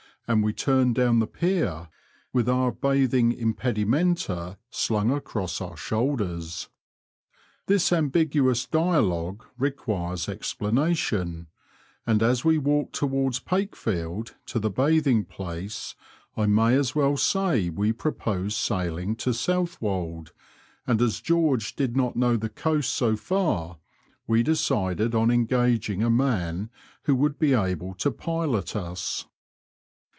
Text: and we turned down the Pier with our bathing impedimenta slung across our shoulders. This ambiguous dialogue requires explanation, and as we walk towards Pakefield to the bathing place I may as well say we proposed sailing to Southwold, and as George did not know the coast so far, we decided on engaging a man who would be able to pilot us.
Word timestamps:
and 0.27 0.45
we 0.45 0.53
turned 0.53 0.95
down 0.95 1.19
the 1.19 1.27
Pier 1.27 1.89
with 2.31 2.47
our 2.47 2.71
bathing 2.71 3.33
impedimenta 3.33 4.57
slung 4.69 5.11
across 5.11 5.59
our 5.59 5.75
shoulders. 5.75 6.69
This 7.65 7.91
ambiguous 7.91 8.65
dialogue 8.65 9.43
requires 9.57 10.29
explanation, 10.29 11.47
and 12.07 12.23
as 12.23 12.45
we 12.45 12.57
walk 12.57 12.93
towards 12.93 13.39
Pakefield 13.41 14.35
to 14.45 14.57
the 14.57 14.69
bathing 14.69 15.25
place 15.25 15.95
I 16.37 16.45
may 16.45 16.75
as 16.75 16.95
well 16.95 17.17
say 17.17 17.67
we 17.69 17.91
proposed 17.91 18.55
sailing 18.55 19.17
to 19.17 19.33
Southwold, 19.33 20.31
and 20.87 21.01
as 21.01 21.19
George 21.19 21.75
did 21.75 21.97
not 21.97 22.15
know 22.15 22.37
the 22.37 22.47
coast 22.47 22.93
so 22.93 23.17
far, 23.17 23.79
we 24.27 24.43
decided 24.43 25.13
on 25.13 25.29
engaging 25.29 26.01
a 26.01 26.09
man 26.09 26.69
who 27.03 27.15
would 27.15 27.37
be 27.37 27.53
able 27.53 27.93
to 27.95 28.11
pilot 28.11 28.77
us. 28.77 29.25